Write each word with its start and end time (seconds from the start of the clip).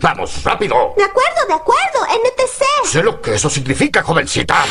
Vamos, 0.00 0.42
rápido. 0.44 0.94
De 0.96 1.04
acuerdo, 1.04 1.46
de 1.48 1.54
acuerdo. 1.54 1.98
NTC. 2.06 2.86
Sé 2.86 3.02
lo 3.02 3.20
que 3.20 3.34
eso 3.34 3.50
significa, 3.50 4.02
jovencita. 4.02 4.64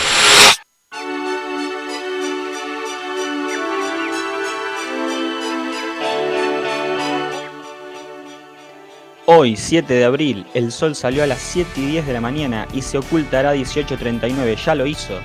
Hoy, 9.30 9.58
7 9.58 9.94
de 9.94 10.06
abril, 10.06 10.48
el 10.54 10.72
sol 10.72 10.96
salió 10.96 11.22
a 11.22 11.28
las 11.28 11.40
7 11.40 11.70
y 11.82 11.86
10 11.88 12.08
de 12.08 12.14
la 12.14 12.22
mañana 12.22 12.66
y 12.74 12.82
se 12.82 12.98
ocultará 12.98 13.50
a 13.50 13.56
18.39, 13.56 14.56
ya 14.56 14.74
lo 14.74 14.86
hizo. 14.86 15.20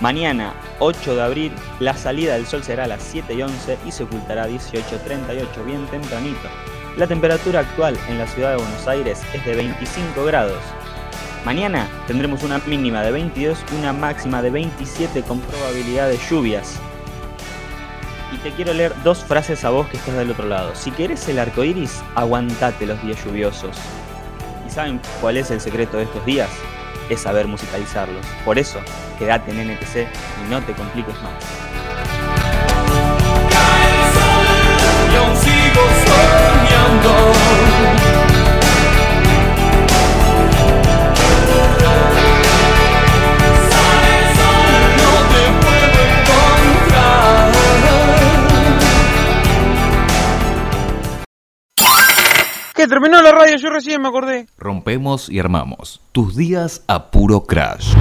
Mañana, 0.00 0.54
8 0.78 1.16
de 1.16 1.22
abril, 1.22 1.52
la 1.78 1.94
salida 1.94 2.32
del 2.32 2.46
sol 2.46 2.64
será 2.64 2.84
a 2.84 2.88
las 2.88 3.02
7 3.02 3.34
y 3.34 3.42
11 3.42 3.78
y 3.84 3.92
se 3.92 4.04
ocultará 4.04 4.44
a 4.44 4.48
18.38, 4.48 5.64
bien 5.66 5.86
tempranito. 5.88 6.48
La 6.96 7.06
temperatura 7.06 7.60
actual 7.60 7.94
en 8.08 8.16
la 8.16 8.26
ciudad 8.26 8.52
de 8.52 8.56
Buenos 8.56 8.88
Aires 8.88 9.20
es 9.34 9.44
de 9.44 9.54
25 9.54 10.24
grados. 10.24 10.62
Mañana 11.44 11.86
tendremos 12.06 12.42
una 12.42 12.58
mínima 12.60 13.02
de 13.02 13.10
22 13.10 13.58
y 13.70 13.74
una 13.76 13.92
máxima 13.92 14.40
de 14.40 14.48
27 14.48 15.20
con 15.20 15.40
probabilidad 15.40 16.08
de 16.08 16.18
lluvias. 16.30 16.78
Y 18.32 18.38
te 18.38 18.50
quiero 18.52 18.72
leer 18.72 18.94
dos 19.04 19.22
frases 19.22 19.62
a 19.66 19.70
vos 19.70 19.86
que 19.88 19.98
estás 19.98 20.16
del 20.16 20.30
otro 20.30 20.46
lado. 20.46 20.74
Si 20.74 20.90
querés 20.90 21.28
el 21.28 21.38
arco 21.38 21.64
iris, 21.64 22.02
aguantate 22.14 22.86
los 22.86 23.02
días 23.02 23.22
lluviosos. 23.22 23.76
¿Y 24.66 24.70
saben 24.70 24.98
cuál 25.20 25.36
es 25.36 25.50
el 25.50 25.60
secreto 25.60 25.98
de 25.98 26.04
estos 26.04 26.24
días? 26.24 26.48
Es 27.10 27.20
saber 27.20 27.46
musicalizarlos. 27.46 28.24
Por 28.42 28.58
eso, 28.58 28.80
quédate 29.18 29.50
en 29.50 29.70
NTC 29.70 30.08
y 30.46 30.50
no 30.50 30.62
te 30.62 30.72
compliques 30.72 31.14
más. 31.22 31.65
¿Terminó 52.88 53.20
la 53.20 53.32
radio? 53.32 53.56
Yo 53.56 53.70
recién 53.70 54.00
me 54.00 54.08
acordé. 54.08 54.46
Rompemos 54.58 55.28
y 55.28 55.40
armamos. 55.40 56.00
Tus 56.12 56.36
días 56.36 56.84
a 56.86 57.10
puro 57.10 57.42
crash. 57.42 57.94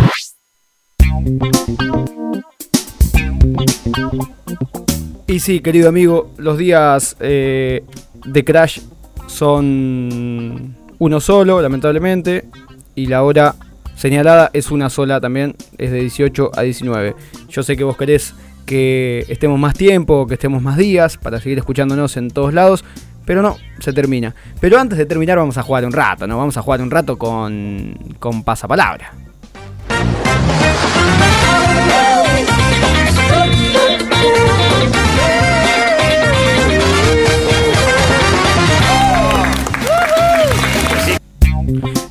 Y 5.27 5.39
sí, 5.39 5.59
querido 5.61 5.89
amigo, 5.89 6.31
los 6.37 6.59
días 6.59 7.17
eh, 7.19 7.83
de 8.25 8.45
Crash 8.45 8.81
son 9.25 10.75
uno 10.99 11.19
solo, 11.19 11.61
lamentablemente, 11.61 12.45
y 12.93 13.07
la 13.07 13.23
hora 13.23 13.55
señalada 13.95 14.51
es 14.53 14.69
una 14.69 14.91
sola 14.91 15.19
también, 15.19 15.55
es 15.79 15.91
de 15.91 16.01
18 16.01 16.51
a 16.55 16.61
19. 16.61 17.15
Yo 17.49 17.63
sé 17.63 17.75
que 17.75 17.83
vos 17.83 17.97
querés 17.97 18.35
que 18.67 19.25
estemos 19.29 19.59
más 19.59 19.73
tiempo, 19.73 20.27
que 20.27 20.35
estemos 20.35 20.61
más 20.61 20.77
días 20.77 21.17
para 21.17 21.39
seguir 21.39 21.57
escuchándonos 21.57 22.17
en 22.17 22.29
todos 22.29 22.53
lados, 22.53 22.85
pero 23.25 23.41
no, 23.41 23.57
se 23.79 23.93
termina. 23.93 24.33
Pero 24.59 24.79
antes 24.79 24.97
de 24.97 25.05
terminar 25.05 25.37
vamos 25.37 25.57
a 25.57 25.63
jugar 25.63 25.85
un 25.85 25.91
rato, 25.91 26.27
¿no? 26.27 26.37
Vamos 26.37 26.57
a 26.57 26.61
jugar 26.61 26.81
un 26.81 26.91
rato 26.91 27.17
con, 27.17 27.95
con 28.19 28.43
pasapalabra. 28.43 29.11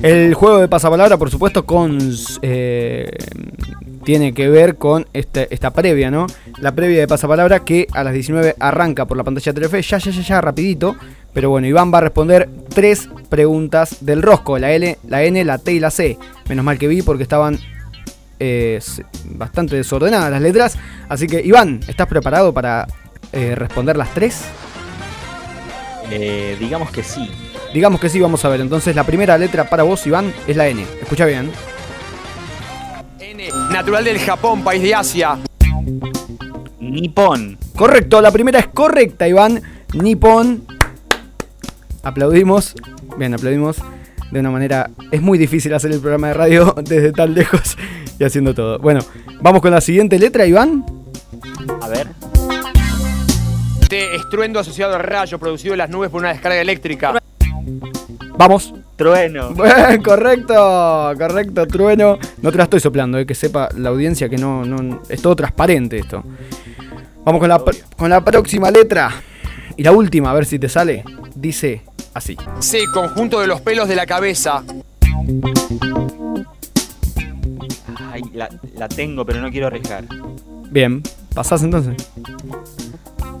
El 0.01 0.35
juego 0.35 0.59
de 0.59 0.67
pasapalabra, 0.67 1.17
por 1.17 1.31
supuesto, 1.31 1.65
con 1.65 1.97
eh, 2.43 3.09
tiene 4.05 4.33
que 4.33 4.47
ver 4.47 4.75
con 4.77 5.07
este- 5.13 5.53
esta 5.53 5.71
previa, 5.71 6.11
¿no? 6.11 6.27
La 6.59 6.73
previa 6.73 6.99
de 6.99 7.07
pasapalabra 7.07 7.65
que 7.65 7.87
a 7.91 8.03
las 8.03 8.13
19 8.13 8.55
arranca 8.59 9.05
por 9.05 9.17
la 9.17 9.23
pantalla 9.23 9.51
de 9.51 9.55
Telefe, 9.55 9.81
ya, 9.81 9.97
ya, 9.97 10.11
ya, 10.11 10.21
ya, 10.21 10.41
rapidito. 10.41 10.95
Pero 11.33 11.49
bueno, 11.49 11.67
Iván 11.67 11.91
va 11.93 11.97
a 11.97 12.01
responder 12.01 12.47
tres 12.69 13.09
preguntas 13.29 13.97
del 14.05 14.21
rosco, 14.21 14.57
la 14.57 14.71
L, 14.71 14.97
la 15.07 15.23
N, 15.23 15.43
la 15.43 15.57
T 15.57 15.73
y 15.73 15.79
la 15.79 15.91
C. 15.91 16.17
Menos 16.47 16.63
mal 16.63 16.77
que 16.77 16.87
vi 16.87 17.01
porque 17.01 17.23
estaban 17.23 17.59
eh, 18.39 18.79
bastante 19.25 19.75
desordenadas 19.75 20.29
las 20.31 20.41
letras. 20.41 20.77
Así 21.09 21.25
que, 21.27 21.41
Iván, 21.41 21.79
¿estás 21.87 22.07
preparado 22.07 22.53
para 22.53 22.85
eh, 23.33 23.55
responder 23.55 23.97
las 23.97 24.13
tres? 24.13 24.43
Eh, 26.11 26.55
digamos 26.59 26.91
que 26.91 27.03
sí. 27.03 27.29
Digamos 27.73 27.99
que 27.99 28.09
sí, 28.09 28.19
vamos 28.19 28.45
a 28.45 28.49
ver. 28.49 28.61
Entonces, 28.61 28.95
la 28.95 29.03
primera 29.03 29.37
letra 29.37 29.69
para 29.69 29.83
vos, 29.83 30.05
Iván, 30.05 30.33
es 30.47 30.55
la 30.55 30.67
N. 30.67 30.85
Escucha 31.01 31.25
bien. 31.25 31.49
Natural 33.71 34.03
del 34.03 34.19
Japón, 34.19 34.63
país 34.63 34.81
de 34.81 34.95
Asia. 34.95 35.37
Nippon. 36.79 37.57
Correcto, 37.75 38.21
la 38.21 38.31
primera 38.31 38.59
es 38.59 38.67
correcta, 38.67 39.27
Iván. 39.27 39.61
Nippon. 39.93 40.65
Aplaudimos. 42.03 42.75
Bien, 43.17 43.33
aplaudimos 43.33 43.77
de 44.31 44.39
una 44.39 44.51
manera. 44.51 44.89
Es 45.11 45.21
muy 45.21 45.37
difícil 45.37 45.73
hacer 45.73 45.91
el 45.91 45.99
programa 45.99 46.27
de 46.27 46.33
radio 46.33 46.75
desde 46.83 47.11
tan 47.11 47.33
lejos 47.33 47.77
y 48.19 48.23
haciendo 48.23 48.53
todo. 48.53 48.79
Bueno, 48.79 49.01
vamos 49.41 49.61
con 49.61 49.71
la 49.71 49.81
siguiente 49.81 50.19
letra, 50.19 50.45
Iván. 50.45 50.85
A 51.81 51.87
ver. 51.87 52.07
T, 53.89 54.15
estruendo 54.15 54.59
asociado 54.59 54.95
al 54.95 55.03
rayo 55.03 55.37
producido 55.37 55.73
en 55.73 55.79
las 55.79 55.89
nubes 55.89 56.09
por 56.09 56.21
una 56.21 56.29
descarga 56.29 56.59
eléctrica. 56.59 57.21
Vamos. 58.37 58.73
Trueno. 58.95 59.49
Bueno, 59.55 60.03
correcto, 60.03 61.13
correcto, 61.17 61.67
trueno. 61.67 62.17
No 62.41 62.51
te 62.51 62.57
la 62.57 62.63
estoy 62.63 62.79
soplando, 62.79 63.17
eh, 63.17 63.25
que 63.25 63.35
sepa 63.35 63.69
la 63.75 63.89
audiencia 63.89 64.29
que 64.29 64.37
no, 64.37 64.65
no 64.65 65.01
es 65.09 65.21
todo 65.21 65.35
transparente 65.35 65.97
esto. 65.97 66.23
Vamos 67.23 67.39
con 67.39 67.49
la, 67.49 67.61
con 67.97 68.09
la 68.09 68.23
próxima 68.23 68.71
letra. 68.71 69.11
Y 69.77 69.83
la 69.83 69.91
última, 69.91 70.31
a 70.31 70.33
ver 70.33 70.45
si 70.45 70.59
te 70.59 70.69
sale. 70.69 71.03
Dice 71.35 71.81
así. 72.13 72.37
C, 72.59 72.83
conjunto 72.93 73.41
de 73.41 73.47
los 73.47 73.61
pelos 73.61 73.89
de 73.89 73.95
la 73.95 74.05
cabeza. 74.05 74.63
Ay, 78.11 78.21
la, 78.33 78.49
la 78.75 78.87
tengo, 78.87 79.25
pero 79.25 79.41
no 79.41 79.51
quiero 79.51 79.67
arriesgar. 79.67 80.05
Bien, 80.71 81.01
pasás 81.33 81.63
entonces. 81.63 81.95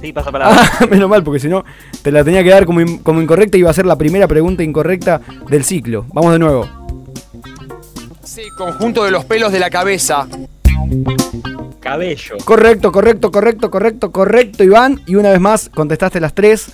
Sí, 0.05 0.13
pasa 0.13 0.31
palabra. 0.31 0.55
Ah, 0.79 0.85
menos 0.89 1.09
mal, 1.09 1.23
porque 1.23 1.39
si 1.39 1.47
no, 1.47 1.65
te 2.03 2.11
la 2.11 2.23
tenía 2.23 2.43
que 2.43 2.49
dar 2.51 2.65
como, 2.65 2.79
in- 2.81 2.99
como 2.99 3.21
incorrecta 3.21 3.57
y 3.57 3.61
iba 3.61 3.71
a 3.71 3.73
ser 3.73 3.85
la 3.87 3.97
primera 3.97 4.27
pregunta 4.27 4.61
incorrecta 4.61 5.19
del 5.49 5.63
ciclo. 5.63 6.05
Vamos 6.13 6.31
de 6.33 6.37
nuevo. 6.39 6.69
C, 8.23 8.43
conjunto 8.57 9.03
de 9.03 9.11
los 9.11 9.25
pelos 9.25 9.51
de 9.51 9.59
la 9.59 9.69
cabeza. 9.71 10.27
Cabello. 11.79 12.35
Correcto, 12.45 12.91
correcto, 12.91 13.31
correcto, 13.31 13.71
correcto, 13.71 14.11
correcto, 14.11 14.63
Iván. 14.63 15.01
Y 15.07 15.15
una 15.15 15.31
vez 15.31 15.39
más 15.39 15.69
contestaste 15.73 16.19
las 16.19 16.33
tres. 16.35 16.71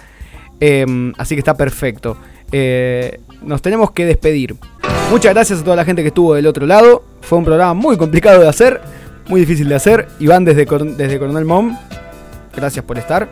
Em, 0.60 1.14
así 1.18 1.36
que 1.36 1.40
está 1.40 1.56
perfecto. 1.56 2.18
Eh, 2.52 3.20
nos 3.44 3.62
tenemos 3.62 3.92
que 3.92 4.06
despedir. 4.06 4.56
Muchas 5.10 5.34
gracias 5.34 5.60
a 5.62 5.64
toda 5.64 5.76
la 5.78 5.86
gente 5.86 6.02
que 6.02 6.10
estuvo 6.10 6.34
del 6.34 6.48
otro 6.48 6.66
lado. 6.66 7.04
Fue 7.22 7.38
un 7.38 7.46
programa 7.46 7.74
muy 7.74 7.98
complicado 7.98 8.42
de 8.42 8.48
hacer, 8.50 8.82
muy 9.28 9.40
difícil 9.42 9.70
de 9.70 9.76
hacer. 9.76 10.08
Iván 10.20 10.44
desde, 10.46 10.66
Cor- 10.66 10.96
desde 10.98 11.18
Coronel 11.20 11.46
Mom, 11.46 11.78
gracias 12.56 12.84
por 12.86 12.98
estar. 12.98 13.28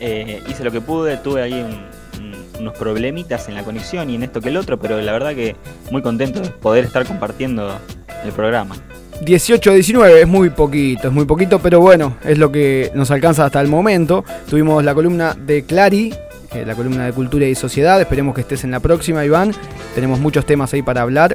Eh, 0.00 0.42
hice 0.48 0.64
lo 0.64 0.70
que 0.70 0.80
pude, 0.80 1.16
tuve 1.16 1.42
ahí 1.42 1.54
un- 1.54 2.22
un- 2.24 2.60
unos 2.60 2.74
problemitas 2.74 3.48
en 3.48 3.54
la 3.54 3.62
conexión 3.64 4.08
y 4.10 4.14
en 4.14 4.22
esto 4.22 4.40
que 4.40 4.48
el 4.48 4.56
otro, 4.56 4.78
pero 4.78 5.00
la 5.00 5.12
verdad 5.12 5.34
que 5.34 5.56
muy 5.90 6.02
contento 6.02 6.40
de 6.40 6.50
poder 6.50 6.84
estar 6.84 7.04
compartiendo 7.04 7.78
el 8.24 8.32
programa. 8.32 8.76
18 9.22 9.70
a 9.72 9.74
19 9.74 10.20
es 10.20 10.28
muy 10.28 10.50
poquito, 10.50 11.08
es 11.08 11.12
muy 11.14 11.24
poquito, 11.24 11.58
pero 11.58 11.80
bueno, 11.80 12.16
es 12.24 12.38
lo 12.38 12.52
que 12.52 12.92
nos 12.94 13.10
alcanza 13.10 13.44
hasta 13.44 13.60
el 13.60 13.66
momento. 13.66 14.24
Tuvimos 14.48 14.84
la 14.84 14.94
columna 14.94 15.34
de 15.34 15.64
Clary, 15.64 16.14
eh, 16.54 16.64
la 16.64 16.76
columna 16.76 17.04
de 17.06 17.12
Cultura 17.12 17.44
y 17.46 17.56
Sociedad. 17.56 18.00
Esperemos 18.00 18.32
que 18.36 18.42
estés 18.42 18.62
en 18.62 18.70
la 18.70 18.78
próxima, 18.78 19.24
Iván. 19.24 19.52
Tenemos 19.96 20.20
muchos 20.20 20.46
temas 20.46 20.72
ahí 20.72 20.82
para 20.82 21.02
hablar. 21.02 21.34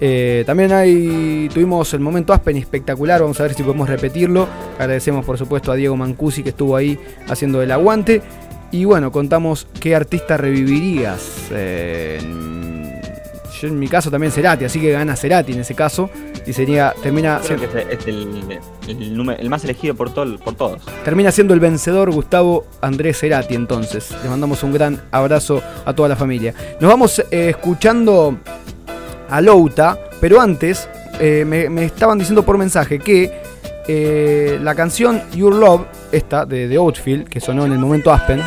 Eh, 0.00 0.44
también 0.46 0.72
hay, 0.72 1.48
tuvimos 1.52 1.92
el 1.92 2.00
momento 2.00 2.32
Aspen 2.32 2.56
espectacular, 2.56 3.20
vamos 3.20 3.38
a 3.40 3.42
ver 3.42 3.54
si 3.54 3.62
podemos 3.62 3.88
repetirlo. 3.88 4.48
Agradecemos 4.78 5.24
por 5.24 5.38
supuesto 5.38 5.72
a 5.72 5.74
Diego 5.74 5.96
Mancusi 5.96 6.42
que 6.42 6.50
estuvo 6.50 6.76
ahí 6.76 6.98
haciendo 7.28 7.62
el 7.62 7.70
aguante. 7.70 8.22
Y 8.70 8.84
bueno, 8.84 9.10
contamos 9.10 9.66
qué 9.80 9.94
artista 9.96 10.36
revivirías. 10.36 11.48
Eh, 11.50 12.18
yo 13.60 13.66
en 13.66 13.78
mi 13.78 13.88
caso 13.88 14.10
también 14.10 14.30
Cerati, 14.30 14.64
así 14.64 14.80
que 14.80 14.92
gana 14.92 15.16
Cerati 15.16 15.52
en 15.52 15.60
ese 15.60 15.74
caso. 15.74 16.10
Y 16.46 16.52
sería, 16.52 16.94
termina, 17.02 17.40
Creo 17.44 17.58
que 17.58 17.66
es, 17.90 18.06
el 18.06 19.50
más 19.50 19.64
elegido 19.64 19.94
por, 19.94 20.14
todo, 20.14 20.38
por 20.38 20.54
todos. 20.54 20.82
termina 21.04 21.30
siendo 21.30 21.52
el 21.52 21.60
vencedor 21.60 22.10
Gustavo 22.10 22.66
Andrés 22.80 23.18
Cerati 23.18 23.54
entonces. 23.54 24.12
Les 24.22 24.30
mandamos 24.30 24.62
un 24.62 24.72
gran 24.72 25.02
abrazo 25.10 25.60
a 25.84 25.92
toda 25.92 26.08
la 26.08 26.16
familia. 26.16 26.54
Nos 26.80 26.90
vamos 26.90 27.18
eh, 27.18 27.50
escuchando 27.50 28.38
a 29.28 29.40
Louta, 29.40 29.98
pero 30.20 30.40
antes 30.40 30.88
eh, 31.20 31.44
me, 31.46 31.84
estaban 31.84 32.18
diciendo 32.18 32.44
por 32.44 32.58
mensaje 32.58 32.98
que 32.98 33.32
eh, 33.86 34.58
la 34.62 34.74
canción 34.74 35.22
Your 35.32 35.54
Love, 35.54 35.86
esta 36.12 36.44
de 36.44 36.68
The 36.68 36.76
Outfield, 36.76 37.28
que 37.28 37.40
sonó 37.40 37.66
en 37.66 37.72
el 37.72 37.78
momento 37.78 38.12
Aspen, 38.12 38.42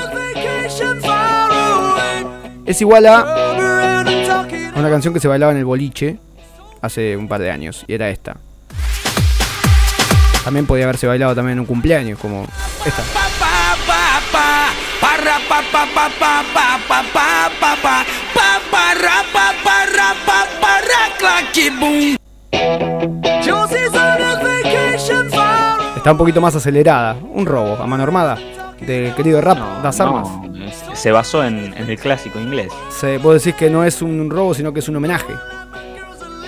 es 2.66 2.82
igual 2.82 3.06
a 3.08 4.04
Una 4.76 4.90
canción 4.90 5.14
que 5.14 5.20
se 5.20 5.28
bailaba 5.28 5.52
en 5.52 5.58
el 5.58 5.66
boliche 5.66 6.18
hace 6.82 7.18
un 7.18 7.28
par 7.28 7.42
de 7.42 7.52
años 7.52 7.84
y 7.88 7.94
era 7.94 8.10
esta. 8.10 8.38
También 10.44 10.66
podía 10.66 10.86
haberse 10.86 11.06
bailado 11.06 11.36
también 11.36 11.54
en 11.54 11.60
un 11.60 11.66
cumpleaños, 11.66 12.18
como 12.18 12.48
esta. 12.86 13.04
Está 25.96 26.14
un 26.14 26.18
poquito 26.18 26.42
más 26.42 26.56
acelerada. 26.56 27.16
Un 27.34 27.46
robo 27.46 27.76
a 27.76 27.86
mano 27.86 28.04
armada 28.04 28.38
del 28.80 29.14
querido 29.14 29.40
rap 29.40 29.84
Das 29.84 30.00
Armas. 30.00 30.28
no, 30.28 30.96
se 30.96 31.12
basó 31.12 31.44
en, 31.44 31.74
en 31.78 31.90
el 31.90 32.00
clásico 32.00 32.40
inglés. 32.40 32.72
Se, 32.90 33.20
vos 33.20 33.36
decís 33.36 33.54
que 33.58 33.70
no 33.70 33.84
es 33.84 34.02
un 34.02 34.30
robo, 34.30 34.54
sino 34.56 34.74
que 34.74 34.80
es 34.80 34.90
un 34.90 34.96
homenaje. 34.96 35.34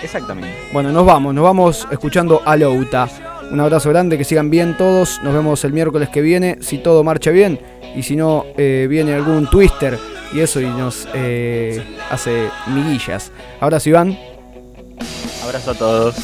Exactamente. 0.01 0.51
Bueno, 0.73 0.91
nos 0.91 1.05
vamos, 1.05 1.33
nos 1.33 1.43
vamos 1.43 1.87
escuchando 1.91 2.41
a 2.45 2.55
Louta. 2.57 3.07
Un 3.51 3.59
abrazo 3.59 3.89
grande, 3.89 4.17
que 4.17 4.23
sigan 4.23 4.49
bien 4.49 4.75
todos. 4.75 5.21
Nos 5.23 5.33
vemos 5.33 5.63
el 5.63 5.71
miércoles 5.73 6.09
que 6.09 6.21
viene, 6.21 6.57
si 6.61 6.79
todo 6.79 7.03
marcha 7.03 7.29
bien. 7.29 7.59
Y 7.95 8.01
si 8.01 8.15
no, 8.15 8.45
eh, 8.57 8.87
viene 8.89 9.13
algún 9.13 9.47
twister 9.47 9.99
y 10.33 10.39
eso 10.39 10.59
y 10.59 10.65
nos 10.65 11.07
eh, 11.13 11.83
hace 12.09 12.49
miguillas. 12.67 13.31
Ahora 13.61 13.79
sí, 13.79 13.91
Iván. 13.91 14.17
Abrazo 15.53 15.69
a 15.69 15.75
todos. 15.75 16.15